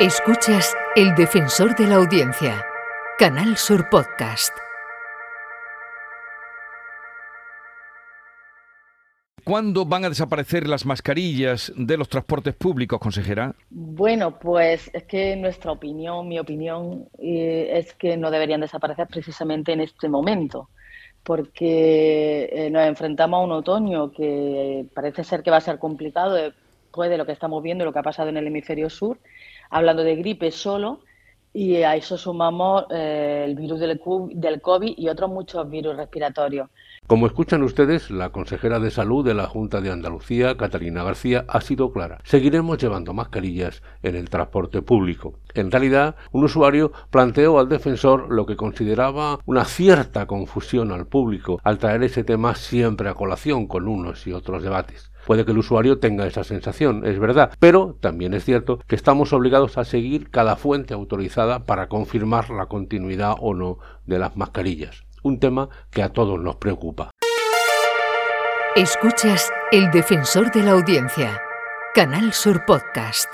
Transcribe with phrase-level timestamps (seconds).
[0.00, 2.64] Escuchas El Defensor de la Audiencia,
[3.18, 4.56] Canal Sur Podcast.
[9.42, 13.56] ¿Cuándo van a desaparecer las mascarillas de los transportes públicos, consejera?
[13.70, 19.72] Bueno, pues es que nuestra opinión, mi opinión, eh, es que no deberían desaparecer precisamente
[19.72, 20.68] en este momento,
[21.24, 26.34] porque eh, nos enfrentamos a un otoño que parece ser que va a ser complicado
[26.36, 29.18] después de lo que estamos viendo y lo que ha pasado en el hemisferio sur
[29.70, 31.00] hablando de gripe solo,
[31.52, 34.00] y a eso sumamos eh, el virus del,
[34.34, 36.68] del COVID y otros muchos virus respiratorios.
[37.08, 41.62] Como escuchan ustedes, la consejera de salud de la Junta de Andalucía, Catalina García, ha
[41.62, 42.18] sido clara.
[42.22, 45.32] Seguiremos llevando mascarillas en el transporte público.
[45.54, 51.58] En realidad, un usuario planteó al defensor lo que consideraba una cierta confusión al público
[51.64, 55.10] al traer ese tema siempre a colación con unos y otros debates.
[55.28, 59.34] Puede que el usuario tenga esa sensación, es verdad, pero también es cierto que estamos
[59.34, 63.76] obligados a seguir cada fuente autorizada para confirmar la continuidad o no
[64.06, 65.04] de las mascarillas.
[65.22, 67.10] Un tema que a todos nos preocupa.
[68.74, 71.38] Escuchas El Defensor de la Audiencia,
[71.94, 73.28] Canal Sur Podcast.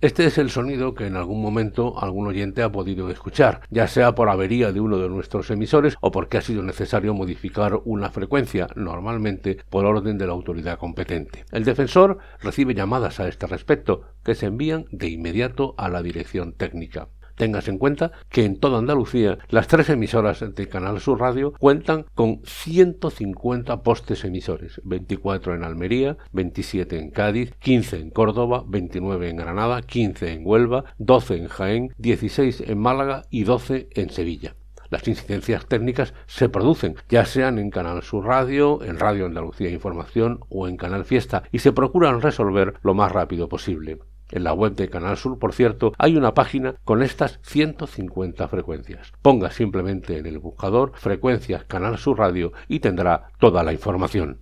[0.00, 4.14] Este es el sonido que en algún momento algún oyente ha podido escuchar, ya sea
[4.14, 8.66] por avería de uno de nuestros emisores o porque ha sido necesario modificar una frecuencia,
[8.76, 11.46] normalmente por orden de la autoridad competente.
[11.52, 16.52] El defensor recibe llamadas a este respecto, que se envían de inmediato a la dirección
[16.52, 17.08] técnica.
[17.36, 22.06] Tengas en cuenta que en toda Andalucía las tres emisoras de Canal Sur Radio cuentan
[22.14, 29.36] con 150 postes emisores, 24 en Almería, 27 en Cádiz, 15 en Córdoba, 29 en
[29.36, 34.54] Granada, 15 en Huelva, 12 en Jaén, 16 en Málaga y 12 en Sevilla.
[34.90, 40.40] Las incidencias técnicas se producen, ya sean en Canal Sur Radio, en Radio Andalucía Información
[40.48, 43.98] o en Canal Fiesta, y se procuran resolver lo más rápido posible.
[44.30, 49.12] En la web de Canal Sur, por cierto, hay una página con estas 150 frecuencias.
[49.22, 54.40] Ponga simplemente en el buscador frecuencias Canal Sur Radio y tendrá toda la información.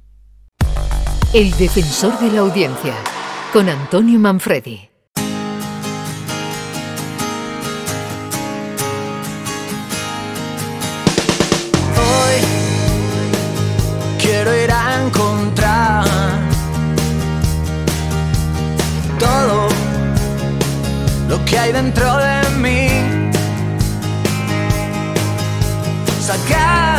[1.34, 2.94] El defensor de la audiencia,
[3.52, 4.91] con Antonio Manfredi.
[21.52, 22.88] Que hay dentro de mí.
[26.18, 26.91] Sacar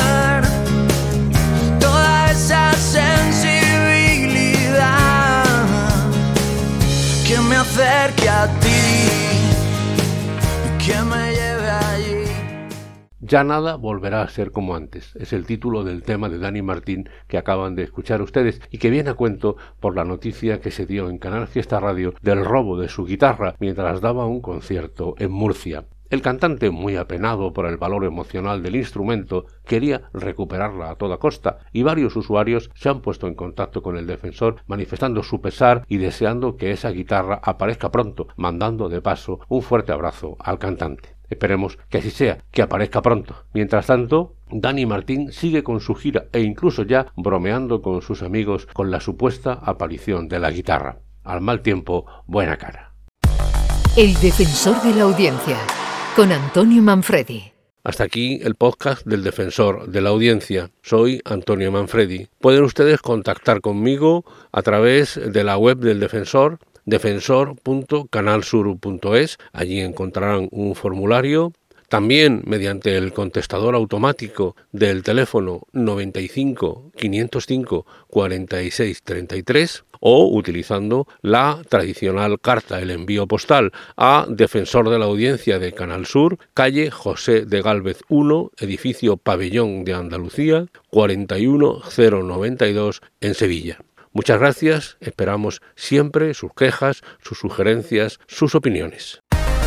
[13.25, 15.15] Ya nada volverá a ser como antes.
[15.15, 18.89] Es el título del tema de Dani Martín que acaban de escuchar ustedes y que
[18.89, 22.77] viene a cuento por la noticia que se dio en Canal Fiesta Radio del robo
[22.77, 25.85] de su guitarra mientras daba un concierto en Murcia.
[26.09, 31.59] El cantante, muy apenado por el valor emocional del instrumento, quería recuperarla a toda costa
[31.71, 35.95] y varios usuarios se han puesto en contacto con el defensor manifestando su pesar y
[35.95, 41.12] deseando que esa guitarra aparezca pronto, mandando de paso un fuerte abrazo al cantante.
[41.33, 43.35] Esperemos que así sea, que aparezca pronto.
[43.53, 48.67] Mientras tanto, Dani Martín sigue con su gira e incluso ya bromeando con sus amigos
[48.73, 50.99] con la supuesta aparición de la guitarra.
[51.23, 52.93] Al mal tiempo, buena cara.
[53.97, 55.57] El defensor de la audiencia,
[56.15, 57.51] con Antonio Manfredi.
[57.83, 60.71] Hasta aquí el podcast del defensor de la audiencia.
[60.81, 62.29] Soy Antonio Manfredi.
[62.39, 69.37] Pueden ustedes contactar conmigo a través de la web del defensor defensor.canalsur.es.
[69.51, 71.51] Allí encontrarán un formulario.
[71.89, 82.37] También mediante el contestador automático del teléfono 95 505 46 33 o utilizando la tradicional
[82.41, 87.61] carta, el envío postal a Defensor de la Audiencia de Canal Sur, calle José de
[87.61, 93.79] Gálvez 1, edificio Pabellón de Andalucía, 41092 en Sevilla.
[94.13, 99.21] Muchas gracias, esperamos siempre sus quejas, sus sugerencias, sus opiniones.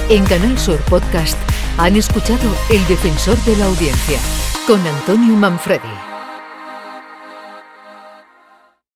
[0.09, 1.37] En Canal Sur Podcast
[1.79, 4.19] han escuchado El Defensor de la Audiencia
[4.69, 6.16] con Antonio Manfredi.